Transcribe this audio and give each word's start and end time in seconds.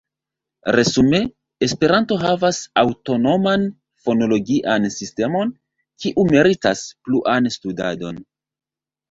Resume, 0.75 1.17
Esperanto 1.67 2.17
havas 2.23 2.59
aŭtonoman 2.83 3.67
fonologian 4.07 4.89
sistemon, 4.97 5.53
kiu 6.05 6.27
meritas 6.33 6.83
pluan 7.11 7.53
studadon. 7.59 8.21